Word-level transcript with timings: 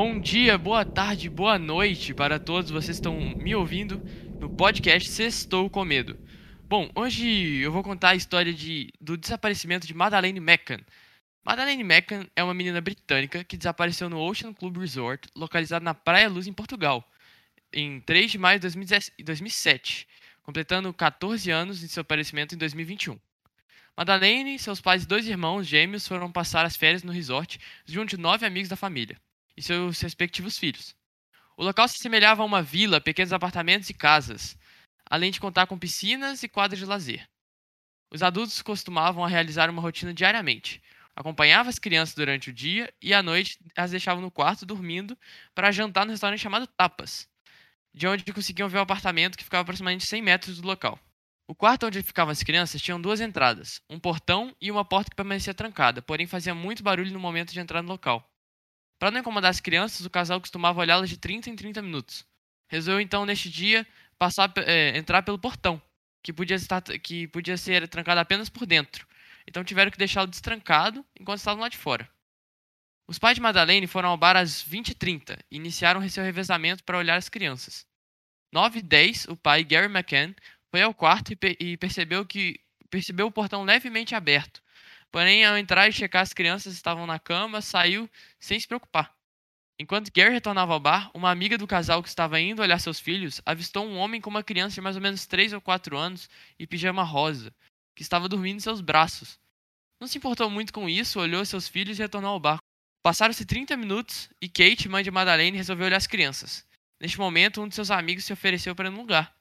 Bom 0.00 0.20
dia, 0.20 0.56
boa 0.56 0.84
tarde, 0.84 1.28
boa 1.28 1.58
noite 1.58 2.14
para 2.14 2.38
todos 2.38 2.70
vocês 2.70 2.98
que 2.98 3.00
estão 3.00 3.18
me 3.18 3.52
ouvindo 3.56 4.00
no 4.38 4.48
podcast 4.48 5.08
Sextou 5.08 5.68
com 5.68 5.84
Medo. 5.84 6.16
Bom, 6.68 6.88
hoje 6.94 7.56
eu 7.56 7.72
vou 7.72 7.82
contar 7.82 8.10
a 8.10 8.14
história 8.14 8.54
de, 8.54 8.92
do 9.00 9.16
desaparecimento 9.16 9.88
de 9.88 9.94
Madeleine 9.94 10.38
McCann. 10.38 10.84
Madeleine 11.44 11.82
McCann 11.82 12.28
é 12.36 12.44
uma 12.44 12.54
menina 12.54 12.80
britânica 12.80 13.42
que 13.42 13.56
desapareceu 13.56 14.08
no 14.08 14.20
Ocean 14.20 14.52
Club 14.52 14.76
Resort, 14.76 15.28
localizado 15.34 15.84
na 15.84 15.94
Praia 15.94 16.28
Luz, 16.28 16.46
em 16.46 16.52
Portugal, 16.52 17.04
em 17.72 18.00
3 18.02 18.30
de 18.30 18.38
maio 18.38 18.60
de 18.60 18.68
2007, 19.24 20.06
completando 20.44 20.94
14 20.94 21.50
anos 21.50 21.80
de 21.80 21.88
seu 21.88 22.02
aparecimento 22.02 22.54
em 22.54 22.58
2021. 22.58 23.18
Madeleine, 23.96 24.60
seus 24.60 24.80
pais 24.80 25.02
e 25.02 25.08
dois 25.08 25.26
irmãos 25.26 25.66
gêmeos 25.66 26.06
foram 26.06 26.30
passar 26.30 26.64
as 26.64 26.76
férias 26.76 27.02
no 27.02 27.10
resort 27.10 27.58
junto 27.84 28.10
de 28.10 28.22
nove 28.22 28.46
amigos 28.46 28.68
da 28.68 28.76
família 28.76 29.18
e 29.58 29.62
seus 29.62 30.00
respectivos 30.00 30.56
filhos. 30.56 30.94
O 31.56 31.64
local 31.64 31.88
se 31.88 31.96
assemelhava 31.96 32.42
a 32.42 32.46
uma 32.46 32.62
vila, 32.62 33.00
pequenos 33.00 33.32
apartamentos 33.32 33.90
e 33.90 33.94
casas, 33.94 34.56
além 35.10 35.32
de 35.32 35.40
contar 35.40 35.66
com 35.66 35.76
piscinas 35.76 36.44
e 36.44 36.48
quadras 36.48 36.78
de 36.78 36.84
lazer. 36.84 37.28
Os 38.10 38.22
adultos 38.22 38.62
costumavam 38.62 39.26
realizar 39.26 39.68
uma 39.68 39.82
rotina 39.82 40.14
diariamente. 40.14 40.80
Acompanhavam 41.16 41.68
as 41.68 41.80
crianças 41.80 42.14
durante 42.14 42.50
o 42.50 42.52
dia 42.52 42.94
e 43.02 43.12
à 43.12 43.20
noite 43.20 43.58
as 43.76 43.90
deixavam 43.90 44.22
no 44.22 44.30
quarto 44.30 44.64
dormindo 44.64 45.18
para 45.52 45.72
jantar 45.72 46.06
no 46.06 46.12
restaurante 46.12 46.40
chamado 46.40 46.68
Tapas, 46.68 47.28
de 47.92 48.06
onde 48.06 48.32
conseguiam 48.32 48.68
ver 48.68 48.78
o 48.78 48.82
apartamento 48.82 49.36
que 49.36 49.42
ficava 49.42 49.62
aproximadamente 49.62 50.06
100 50.06 50.22
metros 50.22 50.60
do 50.60 50.66
local. 50.68 50.98
O 51.48 51.54
quarto 51.54 51.86
onde 51.86 52.02
ficavam 52.02 52.30
as 52.30 52.42
crianças 52.44 52.80
tinha 52.80 52.96
duas 52.96 53.20
entradas, 53.20 53.80
um 53.90 53.98
portão 53.98 54.54
e 54.60 54.70
uma 54.70 54.84
porta 54.84 55.10
que 55.10 55.16
permanecia 55.16 55.52
trancada, 55.52 56.00
porém 56.00 56.26
fazia 56.26 56.54
muito 56.54 56.84
barulho 56.84 57.12
no 57.12 57.18
momento 57.18 57.52
de 57.52 57.58
entrar 57.58 57.82
no 57.82 57.88
local. 57.88 58.24
Para 58.98 59.10
não 59.10 59.20
incomodar 59.20 59.50
as 59.50 59.60
crianças, 59.60 60.04
o 60.04 60.10
casal 60.10 60.40
costumava 60.40 60.80
olhá-las 60.80 61.08
de 61.08 61.16
30 61.16 61.50
em 61.50 61.56
30 61.56 61.82
minutos. 61.82 62.26
Resolveu 62.68 63.00
então 63.00 63.24
neste 63.24 63.48
dia 63.48 63.86
passar, 64.18 64.52
é, 64.58 64.96
entrar 64.98 65.22
pelo 65.22 65.38
portão, 65.38 65.80
que 66.22 66.32
podia, 66.32 66.56
estar, 66.56 66.82
que 66.82 67.28
podia 67.28 67.56
ser 67.56 67.86
trancado 67.88 68.20
apenas 68.20 68.48
por 68.48 68.66
dentro. 68.66 69.06
Então 69.46 69.64
tiveram 69.64 69.90
que 69.90 69.98
deixá-lo 69.98 70.26
destrancado 70.26 71.04
enquanto 71.18 71.38
estavam 71.38 71.62
lá 71.62 71.68
de 71.68 71.76
fora. 71.76 72.08
Os 73.06 73.18
pais 73.18 73.36
de 73.36 73.40
Madeleine 73.40 73.86
foram 73.86 74.10
ao 74.10 74.16
bar 74.18 74.36
às 74.36 74.62
20h30 74.62 75.38
e 75.50 75.56
iniciaram 75.56 76.06
seu 76.08 76.22
revezamento 76.22 76.84
para 76.84 76.98
olhar 76.98 77.16
as 77.16 77.28
crianças. 77.28 77.86
9 78.52 78.80
e 78.80 78.82
10, 78.82 79.28
o 79.28 79.36
pai, 79.36 79.64
Gary 79.64 79.86
McCann, 79.86 80.34
foi 80.70 80.82
ao 80.82 80.92
quarto 80.92 81.32
e, 81.32 81.38
e 81.58 81.76
percebeu 81.76 82.26
que 82.26 82.60
percebeu 82.90 83.26
o 83.26 83.32
portão 83.32 83.64
levemente 83.64 84.14
aberto. 84.14 84.62
Porém, 85.10 85.44
ao 85.44 85.56
entrar 85.56 85.88
e 85.88 85.92
checar 85.92 86.22
as 86.22 86.32
crianças 86.32 86.74
estavam 86.74 87.06
na 87.06 87.18
cama, 87.18 87.62
saiu 87.62 88.08
sem 88.38 88.58
se 88.58 88.66
preocupar. 88.66 89.14
Enquanto 89.80 90.12
Gary 90.14 90.32
retornava 90.32 90.72
ao 90.72 90.80
bar, 90.80 91.10
uma 91.14 91.30
amiga 91.30 91.56
do 91.56 91.66
casal 91.66 92.02
que 92.02 92.08
estava 92.08 92.40
indo 92.40 92.62
olhar 92.62 92.80
seus 92.80 92.98
filhos 92.98 93.40
avistou 93.46 93.86
um 93.86 93.96
homem 93.96 94.20
com 94.20 94.28
uma 94.28 94.42
criança 94.42 94.74
de 94.74 94.80
mais 94.80 94.96
ou 94.96 95.02
menos 95.02 95.24
3 95.24 95.52
ou 95.52 95.60
4 95.60 95.96
anos 95.96 96.28
e 96.58 96.66
pijama 96.66 97.02
rosa, 97.02 97.54
que 97.94 98.02
estava 98.02 98.28
dormindo 98.28 98.56
em 98.56 98.60
seus 98.60 98.80
braços. 98.80 99.38
Não 100.00 100.08
se 100.08 100.18
importou 100.18 100.50
muito 100.50 100.72
com 100.72 100.88
isso, 100.88 101.20
olhou 101.20 101.44
seus 101.44 101.68
filhos 101.68 101.98
e 101.98 102.02
retornou 102.02 102.32
ao 102.32 102.40
bar. 102.40 102.58
Passaram-se 103.02 103.46
30 103.46 103.76
minutos 103.76 104.28
e 104.42 104.48
Kate, 104.48 104.88
mãe 104.88 105.04
de 105.04 105.10
Madeleine, 105.10 105.56
resolveu 105.56 105.86
olhar 105.86 105.96
as 105.96 106.06
crianças. 106.06 106.66
Neste 107.00 107.18
momento, 107.18 107.62
um 107.62 107.68
de 107.68 107.74
seus 107.74 107.90
amigos 107.90 108.24
se 108.24 108.32
ofereceu 108.32 108.74
para 108.74 108.88
ir 108.88 108.90
no 108.90 108.98
lugar 108.98 109.38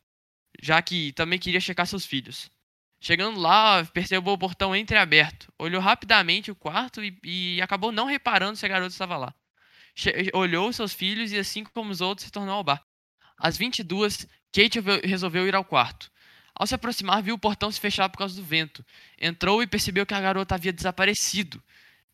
já 0.61 0.81
que 0.81 1.11
também 1.13 1.39
queria 1.39 1.59
checar 1.59 1.85
seus 1.85 2.05
filhos. 2.05 2.52
Chegando 2.99 3.39
lá, 3.39 3.85
percebeu 3.85 4.33
o 4.33 4.37
portão 4.37 4.75
entreaberto, 4.75 5.53
olhou 5.57 5.81
rapidamente 5.81 6.49
o 6.49 6.55
quarto 6.55 7.03
e, 7.03 7.17
e 7.23 7.61
acabou 7.61 7.91
não 7.91 8.05
reparando 8.05 8.58
se 8.58 8.65
a 8.65 8.69
garota 8.69 8.91
estava 8.91 9.17
lá. 9.17 9.33
Che 9.95 10.31
olhou 10.33 10.71
seus 10.73 10.93
filhos 10.93 11.31
e, 11.31 11.37
assim 11.37 11.63
como 11.63 11.91
os 11.91 12.02
outros, 12.02 12.25
se 12.25 12.31
tornou 12.31 12.55
ao 12.55 12.63
bar. 12.63 12.83
Às 13.37 13.57
22, 13.57 14.27
Kate 14.52 14.80
resolveu 15.03 15.47
ir 15.47 15.55
ao 15.55 15.63
quarto. 15.63 16.11
Ao 16.55 16.65
se 16.65 16.73
aproximar, 16.73 17.21
viu 17.21 17.36
o 17.36 17.39
portão 17.39 17.71
se 17.71 17.80
fechar 17.80 18.09
por 18.09 18.17
causa 18.17 18.36
do 18.36 18.43
vento. 18.43 18.83
Entrou 19.19 19.61
e 19.61 19.67
percebeu 19.67 20.05
que 20.05 20.13
a 20.15 20.21
garota 20.21 20.55
havia 20.55 20.73
desaparecido. 20.73 21.61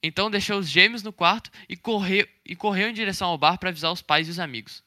Então 0.02 0.30
deixou 0.30 0.60
os 0.60 0.68
gêmeos 0.68 1.02
no 1.02 1.14
quarto 1.14 1.50
e 1.70 1.78
correu, 1.78 2.28
e 2.46 2.56
correu 2.58 2.90
em 2.90 2.94
direção 2.94 3.30
ao 3.30 3.38
bar 3.38 3.58
para 3.58 3.70
avisar 3.70 3.92
os 3.92 4.02
pais 4.02 4.28
e 4.28 4.32
os 4.32 4.40
amigos. 4.40 4.84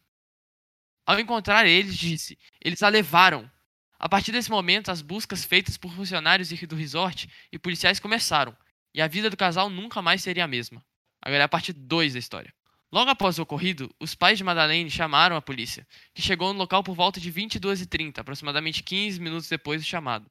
Ao 1.06 1.18
encontrar 1.18 1.66
eles, 1.66 1.96
disse: 1.96 2.38
Eles 2.60 2.82
a 2.82 2.88
levaram. 2.88 3.50
A 3.98 4.08
partir 4.08 4.32
desse 4.32 4.50
momento, 4.50 4.90
as 4.90 5.00
buscas 5.00 5.44
feitas 5.44 5.76
por 5.76 5.92
funcionários 5.92 6.48
do 6.50 6.76
resort 6.76 7.28
e 7.50 7.58
policiais 7.58 7.98
começaram, 7.98 8.56
e 8.94 9.00
a 9.00 9.06
vida 9.06 9.30
do 9.30 9.36
casal 9.36 9.70
nunca 9.70 10.02
mais 10.02 10.22
seria 10.22 10.44
a 10.44 10.48
mesma. 10.48 10.84
Agora 11.20 11.42
é 11.42 11.44
a 11.44 11.48
parte 11.48 11.72
2 11.72 12.12
da 12.12 12.18
história. 12.18 12.52
Logo 12.92 13.10
após 13.10 13.38
o 13.38 13.42
ocorrido, 13.42 13.94
os 13.98 14.14
pais 14.14 14.38
de 14.38 14.44
Madeleine 14.44 14.90
chamaram 14.90 15.36
a 15.36 15.42
polícia, 15.42 15.86
que 16.14 16.22
chegou 16.22 16.52
no 16.52 16.58
local 16.58 16.84
por 16.84 16.94
volta 16.94 17.18
de 17.18 17.32
22h30, 17.32 18.18
aproximadamente 18.18 18.82
15 18.82 19.20
minutos 19.20 19.48
depois 19.48 19.80
do 19.80 19.86
chamado. 19.86 20.30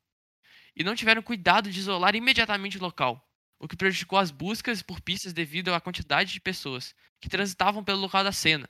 E 0.75 0.83
não 0.83 0.95
tiveram 0.95 1.21
cuidado 1.21 1.71
de 1.71 1.79
isolar 1.79 2.15
imediatamente 2.15 2.77
o 2.77 2.81
local, 2.81 3.27
o 3.59 3.67
que 3.67 3.75
prejudicou 3.75 4.19
as 4.19 4.31
buscas 4.31 4.81
por 4.81 5.01
pistas 5.01 5.33
devido 5.33 5.73
à 5.73 5.81
quantidade 5.81 6.31
de 6.31 6.39
pessoas 6.39 6.95
que 7.19 7.29
transitavam 7.29 7.83
pelo 7.83 8.01
local 8.01 8.23
da 8.23 8.31
cena, 8.31 8.69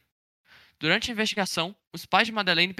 Durante 0.77 1.09
a 1.09 1.13
investigação, 1.13 1.75
os 1.93 2.05
pais 2.05 2.27
de 2.27 2.33
Madeleine 2.33 2.73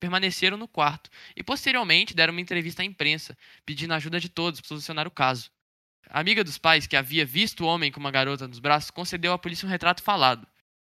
permaneceram 0.00 0.56
no 0.56 0.66
quarto 0.66 1.10
e 1.36 1.44
posteriormente 1.44 2.14
deram 2.14 2.32
uma 2.32 2.40
entrevista 2.40 2.82
à 2.82 2.84
imprensa, 2.84 3.36
pedindo 3.64 3.92
a 3.92 3.96
ajuda 3.96 4.18
de 4.18 4.28
todos 4.28 4.60
para 4.60 4.68
solucionar 4.68 5.06
o 5.06 5.10
caso. 5.10 5.50
A 6.08 6.18
amiga 6.18 6.42
dos 6.42 6.58
pais, 6.58 6.86
que 6.86 6.96
havia 6.96 7.24
visto 7.24 7.62
o 7.62 7.66
homem 7.66 7.92
com 7.92 8.00
uma 8.00 8.10
garota 8.10 8.48
nos 8.48 8.58
braços, 8.58 8.90
concedeu 8.90 9.32
à 9.32 9.38
polícia 9.38 9.66
um 9.66 9.70
retrato 9.70 10.02
falado. 10.02 10.48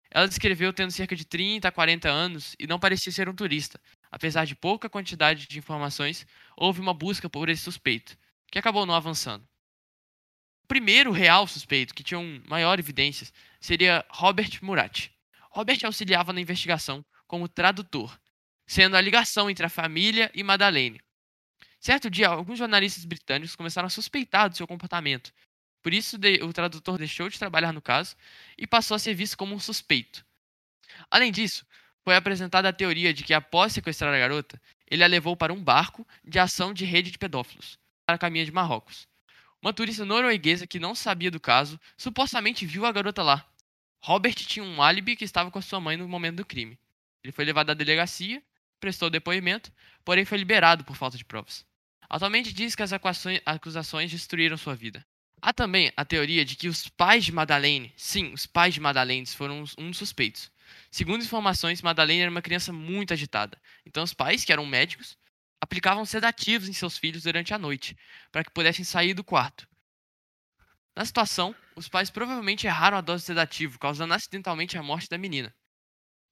Ela 0.09 0.27
descreveu 0.27 0.71
tendo 0.71 0.91
cerca 0.91 1.15
de 1.15 1.25
30 1.25 1.67
a 1.67 1.71
40 1.71 2.09
anos 2.09 2.55
e 2.59 2.67
não 2.67 2.79
parecia 2.79 3.11
ser 3.11 3.27
um 3.27 3.33
turista. 3.33 3.79
Apesar 4.11 4.45
de 4.45 4.55
pouca 4.55 4.89
quantidade 4.89 5.47
de 5.47 5.57
informações, 5.57 6.27
houve 6.55 6.79
uma 6.79 6.93
busca 6.93 7.29
por 7.29 7.49
esse 7.49 7.63
suspeito, 7.63 8.17
que 8.51 8.59
acabou 8.59 8.85
não 8.85 8.93
avançando. 8.93 9.43
O 10.63 10.67
primeiro 10.67 11.11
real 11.11 11.47
suspeito, 11.47 11.93
que 11.93 12.03
tinha 12.03 12.19
maior 12.47 12.77
evidências, 12.77 13.33
seria 13.59 14.05
Robert 14.09 14.59
Murat. 14.61 15.09
Robert 15.49 15.79
auxiliava 15.83 16.31
na 16.31 16.41
investigação 16.41 17.03
como 17.27 17.47
tradutor, 17.47 18.17
sendo 18.71 18.95
a 18.95 19.01
ligação 19.01 19.49
entre 19.49 19.65
a 19.65 19.69
família 19.69 20.31
e 20.33 20.41
Madeleine. 20.43 21.01
Certo 21.77 22.09
dia, 22.09 22.29
alguns 22.29 22.57
jornalistas 22.57 23.03
britânicos 23.03 23.53
começaram 23.53 23.87
a 23.87 23.89
suspeitar 23.89 24.49
do 24.49 24.55
seu 24.55 24.65
comportamento. 24.65 25.33
Por 25.83 25.93
isso, 25.93 26.17
o 26.41 26.53
tradutor 26.53 26.97
deixou 26.97 27.27
de 27.27 27.37
trabalhar 27.37 27.73
no 27.73 27.81
caso 27.81 28.15
e 28.57 28.65
passou 28.65 28.95
a 28.95 28.99
ser 28.99 29.13
visto 29.13 29.37
como 29.37 29.53
um 29.53 29.59
suspeito. 29.59 30.25
Além 31.09 31.33
disso, 31.33 31.65
foi 32.01 32.15
apresentada 32.15 32.69
a 32.69 32.71
teoria 32.71 33.13
de 33.13 33.25
que, 33.25 33.33
após 33.33 33.73
sequestrar 33.73 34.13
a 34.13 34.17
garota, 34.17 34.61
ele 34.89 35.03
a 35.03 35.07
levou 35.07 35.35
para 35.35 35.51
um 35.51 35.61
barco 35.61 36.07
de 36.23 36.39
ação 36.39 36.73
de 36.73 36.85
rede 36.85 37.11
de 37.11 37.17
pedófilos, 37.17 37.77
para 38.05 38.15
a 38.15 38.19
caminha 38.19 38.45
de 38.45 38.53
Marrocos. 38.53 39.05
Uma 39.61 39.73
turista 39.73 40.05
norueguesa 40.05 40.65
que 40.65 40.79
não 40.79 40.95
sabia 40.95 41.29
do 41.29 41.41
caso 41.41 41.77
supostamente 41.97 42.65
viu 42.65 42.85
a 42.85 42.91
garota 42.93 43.21
lá 43.21 43.45
Robert 44.01 44.33
tinha 44.33 44.63
um 44.63 44.81
álibi 44.81 45.17
que 45.17 45.25
estava 45.25 45.51
com 45.51 45.59
a 45.59 45.61
sua 45.61 45.81
mãe 45.81 45.97
no 45.97 46.07
momento 46.07 46.37
do 46.37 46.45
crime. 46.45 46.79
Ele 47.21 47.31
foi 47.31 47.45
levado 47.45 47.69
à 47.69 47.73
delegacia, 47.73 48.41
prestou 48.81 49.09
depoimento, 49.09 49.71
porém 50.03 50.25
foi 50.25 50.37
liberado 50.37 50.83
por 50.83 50.97
falta 50.97 51.17
de 51.17 51.23
provas. 51.23 51.65
Atualmente 52.09 52.51
diz 52.51 52.75
que 52.75 52.83
as 52.83 52.91
acusações 53.45 54.11
destruíram 54.11 54.57
sua 54.57 54.75
vida. 54.75 55.05
Há 55.41 55.53
também 55.53 55.93
a 55.95 56.03
teoria 56.03 56.43
de 56.43 56.55
que 56.55 56.67
os 56.67 56.89
pais 56.89 57.23
de 57.23 57.31
Madeleine, 57.31 57.93
sim, 57.95 58.33
os 58.33 58.45
pais 58.45 58.73
de 58.73 58.81
Madeleine 58.81 59.25
foram 59.27 59.63
um 59.77 59.89
dos 59.89 59.97
suspeitos. 59.97 60.51
Segundo 60.91 61.23
informações, 61.23 61.81
Madeleine 61.81 62.23
era 62.23 62.31
uma 62.31 62.41
criança 62.41 62.73
muito 62.73 63.13
agitada. 63.13 63.57
Então 63.85 64.03
os 64.03 64.13
pais, 64.13 64.43
que 64.43 64.51
eram 64.51 64.65
médicos, 64.65 65.17
aplicavam 65.61 66.05
sedativos 66.05 66.67
em 66.67 66.73
seus 66.73 66.97
filhos 66.97 67.23
durante 67.23 67.53
a 67.53 67.57
noite, 67.57 67.95
para 68.31 68.43
que 68.43 68.51
pudessem 68.51 68.83
sair 68.83 69.13
do 69.13 69.23
quarto. 69.23 69.67
Na 70.95 71.05
situação, 71.05 71.55
os 71.75 71.87
pais 71.87 72.09
provavelmente 72.09 72.67
erraram 72.67 72.97
a 72.97 73.01
dose 73.01 73.23
de 73.23 73.27
sedativo, 73.27 73.79
causando 73.79 74.13
acidentalmente 74.13 74.77
a 74.77 74.83
morte 74.83 75.07
da 75.09 75.17
menina. 75.17 75.55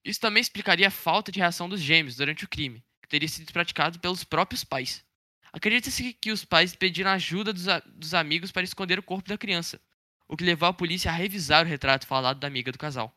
Isso 0.04 0.20
também 0.20 0.42
explicaria 0.42 0.88
a 0.88 0.92
falta 0.92 1.32
de 1.32 1.40
reação 1.40 1.68
dos 1.68 1.82
gêmeos 1.82 2.16
durante 2.16 2.46
o 2.46 2.50
crime, 2.50 2.84
que 3.02 3.10
teria 3.10 3.28
sido 3.28 3.52
praticado 3.52 4.00
pelos 4.00 4.24
próprios 4.24 4.64
pais. 4.64 5.06
Acredita-se 5.52 6.14
que 6.14 6.32
os 6.32 6.46
pais 6.46 6.76
pediram 6.76 7.12
ajuda 7.12 7.52
dos, 7.52 7.66
dos 7.88 8.14
amigos 8.14 8.52
para 8.52 8.64
esconder 8.64 9.00
o 9.00 9.04
corpo 9.04 9.30
da 9.30 9.38
criança, 9.38 9.82
o 10.28 10.38
que 10.38 10.44
levou 10.44 10.70
a 10.70 10.74
polícia 10.74 11.10
a 11.10 11.14
revisar 11.14 11.66
o 11.66 11.68
retrato 11.68 12.06
falado 12.06 12.40
da 12.40 12.48
amiga 12.48 12.72
do 12.72 12.78
casal, 12.78 13.16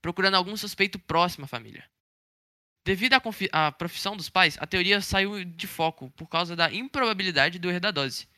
procurando 0.00 0.36
algum 0.36 0.56
suspeito 0.56 0.98
próximo 0.98 1.44
à 1.44 1.48
família. 1.48 1.84
Devido 2.84 3.14
à, 3.14 3.22
à 3.52 3.72
profissão 3.72 4.16
dos 4.16 4.28
pais, 4.28 4.56
a 4.60 4.66
teoria 4.66 5.00
saiu 5.00 5.44
de 5.44 5.66
foco 5.66 6.10
por 6.10 6.28
causa 6.28 6.54
da 6.54 6.72
improbabilidade 6.72 7.58
do 7.58 7.68
erro 7.68 7.80
da 7.80 7.90
dose. 7.90 8.28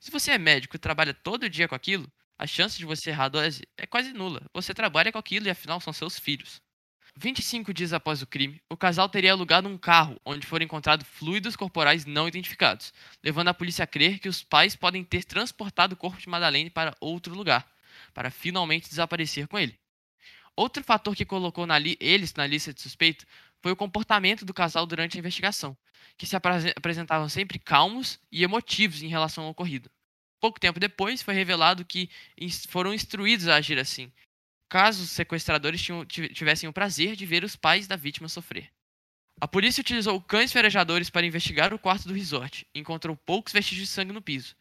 Se 0.00 0.10
você 0.10 0.32
é 0.32 0.38
médico 0.38 0.74
e 0.74 0.78
trabalha 0.78 1.12
todo 1.12 1.50
dia 1.50 1.68
com 1.68 1.74
aquilo, 1.74 2.10
a 2.38 2.46
chance 2.46 2.78
de 2.78 2.86
você 2.86 3.10
errar 3.10 3.26
a 3.26 3.28
dose 3.28 3.62
é 3.76 3.86
quase 3.86 4.14
nula. 4.14 4.42
Você 4.54 4.72
trabalha 4.72 5.12
com 5.12 5.18
aquilo 5.18 5.46
e 5.46 5.50
afinal 5.50 5.78
são 5.80 5.92
seus 5.92 6.18
filhos. 6.18 6.62
25 7.22 7.74
dias 7.74 7.92
após 7.92 8.22
o 8.22 8.26
crime, 8.26 8.62
o 8.70 8.78
casal 8.78 9.06
teria 9.06 9.32
alugado 9.32 9.68
um 9.68 9.76
carro 9.76 10.18
onde 10.24 10.46
foram 10.46 10.64
encontrados 10.64 11.06
fluidos 11.06 11.54
corporais 11.54 12.06
não 12.06 12.26
identificados, 12.26 12.94
levando 13.22 13.48
a 13.48 13.54
polícia 13.54 13.82
a 13.82 13.86
crer 13.86 14.18
que 14.18 14.28
os 14.28 14.42
pais 14.42 14.74
podem 14.74 15.04
ter 15.04 15.24
transportado 15.24 15.92
o 15.92 15.98
corpo 15.98 16.18
de 16.18 16.26
Madeleine 16.30 16.70
para 16.70 16.96
outro 16.98 17.34
lugar, 17.34 17.70
para 18.14 18.30
finalmente 18.30 18.88
desaparecer 18.88 19.46
com 19.48 19.58
ele. 19.58 19.78
Outro 20.56 20.82
fator 20.82 21.14
que 21.14 21.26
colocou 21.26 21.66
na 21.66 21.78
eles 22.00 22.32
na 22.32 22.46
lista 22.46 22.72
de 22.72 22.80
suspeito 22.80 23.26
foi 23.60 23.70
o 23.70 23.76
comportamento 23.76 24.46
do 24.46 24.54
casal 24.54 24.86
durante 24.86 25.18
a 25.18 25.20
investigação, 25.20 25.76
que 26.16 26.24
se 26.24 26.34
apresentavam 26.34 27.28
sempre 27.28 27.58
calmos 27.58 28.18
e 28.32 28.42
emotivos 28.42 29.02
em 29.02 29.08
relação 29.08 29.44
ao 29.44 29.50
ocorrido. 29.50 29.90
Pouco 30.40 30.58
tempo 30.58 30.80
depois, 30.80 31.20
foi 31.20 31.34
revelado 31.34 31.84
que 31.84 32.08
foram 32.70 32.94
instruídos 32.94 33.46
a 33.46 33.56
agir 33.56 33.78
assim, 33.78 34.10
caso 34.70 35.02
os 35.02 35.10
sequestradores 35.10 35.84
tivessem 36.32 36.68
o 36.68 36.72
prazer 36.72 37.16
de 37.16 37.26
ver 37.26 37.42
os 37.42 37.56
pais 37.56 37.88
da 37.88 37.96
vítima 37.96 38.28
sofrer. 38.28 38.70
A 39.40 39.48
polícia 39.48 39.80
utilizou 39.80 40.20
cães 40.20 40.52
farejadores 40.52 41.10
para 41.10 41.26
investigar 41.26 41.74
o 41.74 41.78
quarto 41.78 42.06
do 42.06 42.14
resort 42.14 42.66
e 42.72 42.78
encontrou 42.78 43.16
poucos 43.16 43.52
vestígios 43.52 43.88
de 43.88 43.92
sangue 43.92 44.12
no 44.12 44.22
piso. 44.22 44.54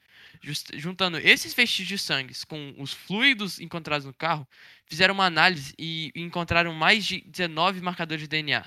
Juntando 0.73 1.17
esses 1.17 1.53
vestígios 1.53 1.87
de 1.87 1.97
sangue 1.97 2.33
com 2.47 2.73
os 2.77 2.91
fluidos 2.91 3.59
encontrados 3.59 4.05
no 4.05 4.13
carro, 4.13 4.47
fizeram 4.85 5.13
uma 5.13 5.25
análise 5.25 5.73
e 5.77 6.11
encontraram 6.15 6.73
mais 6.73 7.05
de 7.05 7.21
19 7.21 7.79
marcadores 7.79 8.23
de 8.23 8.27
DNA. 8.27 8.65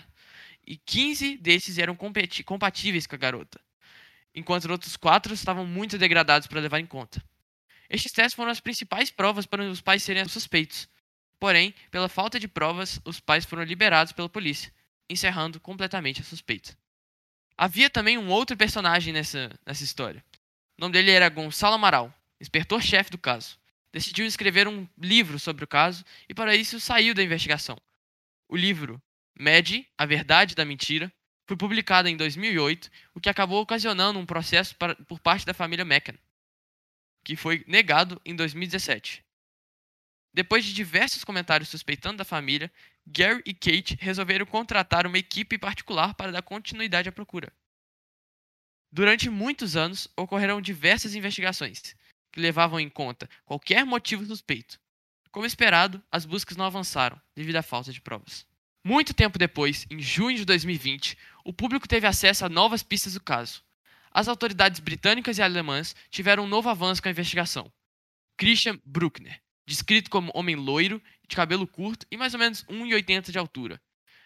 E 0.65 0.77
15 0.77 1.39
desses 1.39 1.77
eram 1.77 1.97
compatíveis 1.97 3.07
com 3.07 3.17
a 3.17 3.19
garota, 3.19 3.61
enquanto 4.33 4.71
outros 4.71 4.97
4 4.97 5.35
estavam 5.35 5.67
muito 5.67 5.99
degradados 5.99 6.47
para 6.47 6.61
levar 6.61 6.79
em 6.79 6.87
conta. 6.87 7.21
Estes 7.91 8.13
testes 8.13 8.35
foram 8.35 8.53
as 8.53 8.61
principais 8.61 9.11
provas 9.11 9.45
para 9.45 9.65
os 9.65 9.81
pais 9.81 10.05
serem 10.05 10.29
suspeitos. 10.29 10.89
Porém, 11.43 11.75
pela 11.91 12.09
falta 12.09 12.39
de 12.39 12.47
provas, 12.47 13.01
os 13.05 13.19
pais 13.19 13.45
foram 13.45 13.65
liberados 13.65 14.13
pela 14.13 14.29
polícia, 14.29 14.73
encerrando 15.11 15.59
completamente 15.59 16.21
a 16.21 16.25
suspeita. 16.25 16.79
Havia 17.59 17.91
também 17.91 18.17
um 18.17 18.29
outro 18.29 18.57
personagem 18.57 19.13
nessa, 19.13 19.51
nessa 19.67 19.83
história. 19.83 20.25
O 20.79 20.83
nome 20.83 20.93
dele 20.93 21.11
era 21.11 21.29
Gonçalo 21.29 21.75
Amaral, 21.75 22.15
inspetor-chefe 22.41 23.11
do 23.11 23.19
caso. 23.19 23.59
Decidiu 23.93 24.25
escrever 24.25 24.69
um 24.69 24.87
livro 24.97 25.37
sobre 25.37 25.65
o 25.65 25.67
caso 25.67 26.05
e, 26.29 26.33
para 26.33 26.55
isso, 26.55 26.79
saiu 26.79 27.13
da 27.13 27.25
investigação. 27.25 27.77
O 28.49 28.57
livro, 28.57 29.03
Mede, 29.37 29.85
A 29.99 30.07
Verdade 30.07 30.55
da 30.55 30.65
Mentira, 30.65 31.13
foi 31.45 31.57
publicado 31.57 32.09
em 32.09 32.17
2008, 32.17 32.89
o 33.17 33.21
que 33.21 33.29
acabou 33.29 33.61
ocasionando 33.61 34.17
um 34.17 34.25
processo 34.25 34.77
para, 34.77 34.95
por 34.95 35.19
parte 35.19 35.45
da 35.45 35.53
família 35.53 35.85
Meccan, 35.85 36.15
que 37.25 37.35
foi 37.35 37.65
negado 37.67 38.23
em 38.25 38.37
2017. 38.37 39.25
Depois 40.35 40.65
de 40.65 40.73
diversos 40.73 41.25
comentários 41.25 41.69
suspeitando 41.69 42.19
da 42.19 42.25
família, 42.25 42.73
Gary 43.07 43.43
e 43.45 43.53
Kate 43.53 43.99
resolveram 44.01 44.47
contratar 44.47 45.07
uma 45.07 45.19
equipe 45.19 45.59
particular 45.59 46.15
para 46.15 46.33
dar 46.33 46.43
continuidade 46.43 47.09
à 47.09 47.13
procura. 47.13 47.53
Durante 48.91 49.29
muitos 49.29 49.77
anos, 49.77 50.09
ocorreram 50.17 50.61
diversas 50.61 51.15
investigações 51.15 51.95
que 52.31 52.41
levavam 52.41 52.81
em 52.81 52.89
conta 52.89 53.29
qualquer 53.45 53.85
motivo 53.85 54.25
suspeito. 54.25 54.81
Como 55.31 55.47
esperado, 55.47 56.03
as 56.11 56.25
buscas 56.25 56.57
não 56.57 56.65
avançaram 56.65 57.21
devido 57.35 57.57
à 57.57 57.63
falta 57.63 57.93
de 57.93 58.01
provas. 58.01 58.47
Muito 58.85 59.15
tempo 59.15 59.39
depois, 59.39 59.87
em 59.91 60.01
junho 60.01 60.37
de 60.37 60.45
2020, 60.45 61.17
o 61.45 61.53
público 61.53 61.87
teve 61.87 62.07
acesso 62.07 62.45
a 62.45 62.49
novas 62.49 62.83
pistas 62.83 63.15
do 63.15 63.21
caso. 63.21 63.63
As 64.11 64.29
autoridades 64.29 64.81
britânicas 64.81 65.39
e 65.39 65.43
alemãs 65.43 65.95
tiveram 66.11 66.45
um 66.45 66.49
novo 66.49 66.69
avanço 66.69 67.03
com 67.03 67.09
a 67.09 67.13
investigação. 67.13 67.73
Christian 68.37 68.79
Bruckner, 68.85 69.41
descrito 69.67 70.11
como 70.11 70.33
homem 70.35 70.57
loiro, 70.57 71.03
de 71.29 71.37
cabelo 71.37 71.67
curto 71.67 72.07
e 72.11 72.17
mais 72.17 72.35
ou 72.35 72.41
menos 72.41 72.65
1,80 72.65 73.31
de 73.31 73.39
altura, 73.39 73.81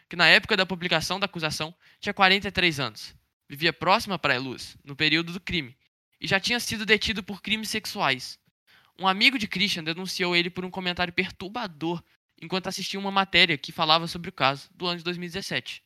que 0.08 0.16
na 0.16 0.26
época 0.26 0.56
da 0.56 0.66
publicação 0.66 1.20
da 1.20 1.26
acusação 1.26 1.74
tinha 2.00 2.14
43 2.14 2.80
anos, 2.80 3.14
vivia 3.48 3.72
próximo 3.72 4.14
à 4.14 4.18
Praia 4.18 4.40
Luz, 4.40 4.76
no 4.84 4.96
período 4.96 5.32
do 5.32 5.40
crime, 5.40 5.76
e 6.20 6.26
já 6.26 6.40
tinha 6.40 6.58
sido 6.58 6.86
detido 6.86 7.22
por 7.22 7.42
crimes 7.42 7.68
sexuais. 7.68 8.38
Um 8.98 9.06
amigo 9.06 9.38
de 9.38 9.46
Christian 9.46 9.84
denunciou 9.84 10.34
ele 10.34 10.48
por 10.48 10.64
um 10.64 10.70
comentário 10.70 11.12
perturbador 11.12 12.02
enquanto 12.40 12.66
assistia 12.66 12.98
uma 12.98 13.10
matéria 13.10 13.58
que 13.58 13.72
falava 13.72 14.06
sobre 14.06 14.30
o 14.30 14.32
caso 14.32 14.70
do 14.74 14.86
ano 14.86 14.98
de 14.98 15.04
2017. 15.04 15.82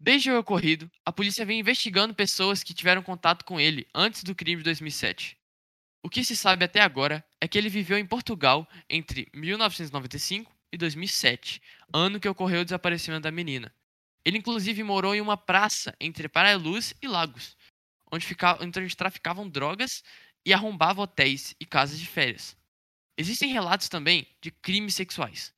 Desde 0.00 0.30
o 0.30 0.38
ocorrido, 0.38 0.90
a 1.04 1.12
polícia 1.12 1.44
vem 1.44 1.60
investigando 1.60 2.14
pessoas 2.14 2.62
que 2.62 2.74
tiveram 2.74 3.02
contato 3.02 3.44
com 3.44 3.58
ele 3.60 3.86
antes 3.94 4.22
do 4.22 4.34
crime 4.34 4.58
de 4.58 4.64
2007. 4.64 5.37
O 6.02 6.08
que 6.08 6.24
se 6.24 6.36
sabe 6.36 6.64
até 6.64 6.80
agora 6.80 7.24
é 7.40 7.48
que 7.48 7.58
ele 7.58 7.68
viveu 7.68 7.98
em 7.98 8.06
Portugal 8.06 8.68
entre 8.88 9.28
1995 9.34 10.54
e 10.72 10.76
2007, 10.76 11.60
ano 11.92 12.20
que 12.20 12.28
ocorreu 12.28 12.60
o 12.60 12.64
desaparecimento 12.64 13.22
da 13.22 13.30
menina, 13.30 13.74
ele 14.24 14.38
inclusive 14.38 14.82
morou 14.82 15.14
em 15.14 15.20
uma 15.20 15.36
praça 15.36 15.96
entre 16.00 16.28
Praia 16.28 16.56
Luz 16.56 16.94
e 17.00 17.08
Lagos, 17.08 17.56
onde, 18.12 18.26
ficava, 18.26 18.62
onde 18.62 18.96
traficavam 18.96 19.48
drogas 19.48 20.02
e 20.44 20.52
arrombavam 20.52 21.04
hotéis 21.04 21.54
e 21.58 21.66
casas 21.66 21.98
de 21.98 22.06
férias. 22.06 22.56
Existem 23.16 23.50
relatos 23.50 23.88
também 23.88 24.26
de 24.40 24.50
crimes 24.50 24.94
sexuais. 24.94 25.52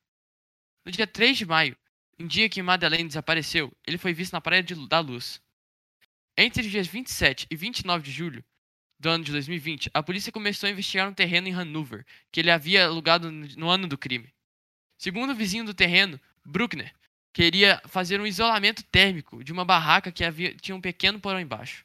No 0.85 0.91
dia 0.91 1.05
3 1.05 1.37
de 1.37 1.45
maio, 1.45 1.77
em 2.17 2.25
dia 2.25 2.49
que 2.49 2.61
Madeleine 2.61 3.07
desapareceu, 3.07 3.71
ele 3.85 3.97
foi 3.97 4.13
visto 4.13 4.33
na 4.33 4.41
Praia 4.41 4.63
de, 4.63 4.73
da 4.87 4.99
Luz. 4.99 5.41
Entre 6.37 6.61
os 6.63 6.71
dias 6.71 6.87
27 6.87 7.47
e 7.51 7.55
29 7.55 8.03
de 8.03 8.11
julho 8.11 8.43
do 9.01 9.09
ano 9.09 9.23
de 9.23 9.31
2020, 9.31 9.89
a 9.95 10.03
polícia 10.03 10.31
começou 10.31 10.67
a 10.67 10.71
investigar 10.71 11.09
um 11.09 11.13
terreno 11.13 11.47
em 11.47 11.53
Hanover, 11.53 12.05
que 12.31 12.39
ele 12.39 12.51
havia 12.51 12.85
alugado 12.85 13.31
no 13.31 13.67
ano 13.67 13.87
do 13.87 13.97
crime. 13.97 14.31
Segundo 14.95 15.31
o 15.31 15.35
vizinho 15.35 15.65
do 15.65 15.73
terreno, 15.73 16.21
Bruckner, 16.45 16.93
queria 17.33 17.81
fazer 17.87 18.21
um 18.21 18.27
isolamento 18.27 18.83
térmico 18.83 19.43
de 19.43 19.51
uma 19.51 19.65
barraca 19.65 20.11
que 20.11 20.23
havia, 20.23 20.53
tinha 20.53 20.75
um 20.75 20.81
pequeno 20.81 21.19
porão 21.19 21.39
embaixo. 21.39 21.83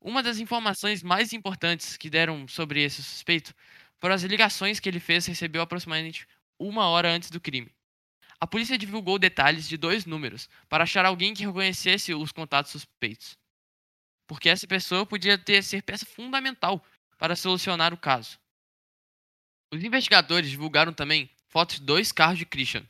Uma 0.00 0.22
das 0.22 0.38
informações 0.38 1.02
mais 1.02 1.34
importantes 1.34 1.98
que 1.98 2.08
deram 2.08 2.48
sobre 2.48 2.82
esse 2.82 3.02
suspeito 3.02 3.54
foram 3.98 4.14
as 4.14 4.22
ligações 4.22 4.80
que 4.80 4.88
ele 4.88 5.00
fez 5.00 5.26
recebeu 5.26 5.60
aproximadamente 5.60 6.26
uma 6.58 6.88
hora 6.88 7.12
antes 7.12 7.30
do 7.30 7.40
crime. 7.40 7.70
A 8.40 8.46
polícia 8.46 8.78
divulgou 8.78 9.18
detalhes 9.18 9.68
de 9.68 9.76
dois 9.76 10.06
números 10.06 10.48
para 10.70 10.84
achar 10.84 11.04
alguém 11.04 11.34
que 11.34 11.44
reconhecesse 11.44 12.14
os 12.14 12.32
contatos 12.32 12.72
suspeitos, 12.72 13.36
porque 14.28 14.50
essa 14.50 14.66
pessoa 14.66 15.06
podia 15.06 15.38
ter 15.38 15.64
ser 15.64 15.82
peça 15.82 16.04
fundamental 16.04 16.84
para 17.18 17.34
solucionar 17.34 17.92
o 17.92 17.96
caso. 17.96 18.38
Os 19.72 19.82
investigadores 19.82 20.50
divulgaram 20.50 20.92
também 20.92 21.28
fotos 21.48 21.76
de 21.76 21.82
dois 21.82 22.12
carros 22.12 22.38
de 22.38 22.46
Christian, 22.46 22.86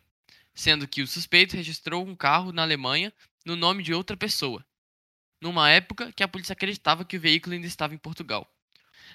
sendo 0.55 0.87
que 0.87 1.01
o 1.01 1.07
suspeito 1.07 1.57
registrou 1.57 2.05
um 2.05 2.17
carro 2.17 2.53
na 2.53 2.63
Alemanha 2.63 3.13
no 3.47 3.55
nome 3.55 3.83
de 3.83 3.95
outra 3.95 4.17
pessoa, 4.17 4.65
numa 5.41 5.71
época 5.71 6.13
que 6.13 6.23
a 6.23 6.29
polícia 6.29 6.53
acreditava 6.53 7.05
que 7.05 7.17
o 7.17 7.21
veículo 7.21 7.55
ainda 7.55 7.67
estava 7.67 7.95
em 7.95 7.99
Portugal. 7.99 8.47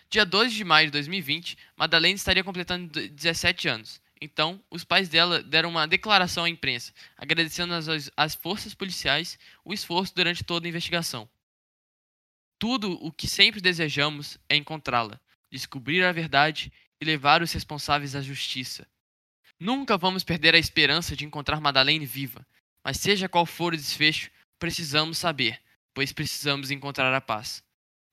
Dia 0.10 0.26
12 0.26 0.56
de 0.56 0.64
maio 0.64 0.88
de 0.88 0.92
2020, 0.94 1.58
Madalena 1.76 2.16
estaria 2.16 2.44
completando 2.44 2.88
17 3.10 3.68
anos. 3.68 4.02
Então, 4.22 4.64
os 4.72 4.86
pais 4.86 5.10
dela 5.10 5.44
deram 5.44 5.70
uma 5.70 5.86
declaração 5.86 6.46
à 6.46 6.50
imprensa, 6.50 6.94
agradecendo 7.18 7.74
às, 7.74 8.10
às 8.16 8.34
forças 8.34 8.74
policiais 8.74 9.38
o 9.66 9.74
esforço 9.74 10.16
durante 10.16 10.44
toda 10.44 10.66
a 10.66 10.70
investigação. 10.70 11.30
Tudo 12.60 12.94
o 13.04 13.12
que 13.12 13.28
sempre 13.28 13.62
desejamos 13.62 14.38
é 14.48 14.56
encontrá-la, 14.56 15.20
descobrir 15.52 16.04
a 16.04 16.12
verdade 16.12 16.72
e 17.00 17.06
levar 17.06 17.42
os 17.42 17.52
responsáveis 17.52 18.16
à 18.16 18.22
justiça. 18.22 18.88
Nunca 19.60 19.98
vamos 19.98 20.24
perder 20.24 20.56
a 20.56 20.60
esperança 20.60 21.16
de 21.16 21.26
encontrar 21.26 21.62
Madeleine 21.62 22.06
viva, 22.06 22.46
mas 22.84 22.98
seja 22.98 23.30
qual 23.30 23.46
for 23.46 23.74
o 23.74 23.78
desfecho, 23.78 24.30
precisamos 24.58 25.18
saber, 25.18 25.62
pois 25.94 26.12
precisamos 26.12 26.72
encontrar 26.72 27.14
a 27.14 27.22
paz. 27.22 27.64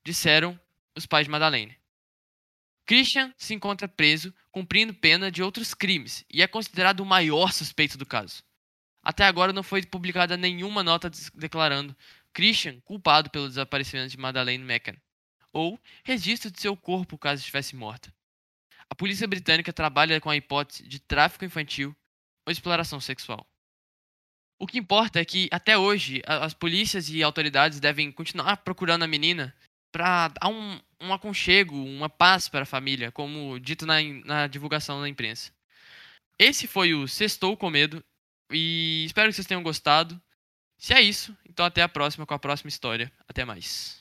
Disseram 0.04 0.58
os 0.96 1.06
pais 1.06 1.26
de 1.26 1.30
Madeleine. 1.30 1.76
Christian 2.86 3.32
se 3.36 3.54
encontra 3.54 3.86
preso, 3.86 4.34
cumprindo 4.50 4.92
pena 4.92 5.30
de 5.30 5.42
outros 5.42 5.74
crimes 5.74 6.24
e 6.28 6.42
é 6.42 6.46
considerado 6.46 7.00
o 7.00 7.06
maior 7.06 7.52
suspeito 7.52 7.96
do 7.96 8.04
caso. 8.04 8.42
Até 9.02 9.24
agora 9.24 9.52
não 9.52 9.62
foi 9.62 9.84
publicada 9.84 10.36
nenhuma 10.36 10.82
nota 10.82 11.10
declarando 11.34 11.96
Christian 12.32 12.80
culpado 12.80 13.30
pelo 13.30 13.48
desaparecimento 13.48 14.10
de 14.10 14.18
Madeleine 14.18 14.64
Meccan, 14.64 14.96
ou 15.52 15.80
registro 16.04 16.50
de 16.50 16.60
seu 16.60 16.76
corpo 16.76 17.18
caso 17.18 17.40
estivesse 17.40 17.74
morta. 17.74 18.12
A 18.88 18.94
polícia 18.94 19.26
britânica 19.26 19.72
trabalha 19.72 20.20
com 20.20 20.30
a 20.30 20.36
hipótese 20.36 20.86
de 20.86 20.98
tráfico 20.98 21.44
infantil 21.44 21.94
ou 22.46 22.52
exploração 22.52 23.00
sexual. 23.00 23.46
O 24.58 24.66
que 24.66 24.78
importa 24.78 25.18
é 25.20 25.24
que, 25.24 25.48
até 25.50 25.78
hoje, 25.78 26.20
as 26.26 26.52
polícias 26.52 27.08
e 27.08 27.22
autoridades 27.22 27.80
devem 27.80 28.12
continuar 28.12 28.58
procurando 28.58 29.04
a 29.04 29.08
menina 29.08 29.54
para 29.90 30.28
dar 30.28 30.48
um, 30.48 30.78
um 31.00 31.12
aconchego, 31.12 31.74
uma 31.74 32.10
paz 32.10 32.48
para 32.48 32.62
a 32.62 32.66
família, 32.66 33.10
como 33.10 33.58
dito 33.58 33.86
na, 33.86 34.02
na 34.24 34.46
divulgação 34.46 35.00
da 35.00 35.08
imprensa. 35.08 35.50
Esse 36.38 36.66
foi 36.66 36.94
o 36.94 37.08
Sextou 37.08 37.56
com 37.56 37.70
Medo 37.70 38.04
e 38.52 39.04
espero 39.06 39.28
que 39.28 39.34
vocês 39.34 39.46
tenham 39.46 39.62
gostado. 39.62 40.20
Se 40.80 40.94
é 40.94 41.02
isso, 41.02 41.36
então 41.46 41.64
até 41.64 41.82
a 41.82 41.88
próxima 41.88 42.24
com 42.24 42.32
a 42.32 42.38
próxima 42.38 42.70
história. 42.70 43.12
Até 43.28 43.44
mais. 43.44 43.98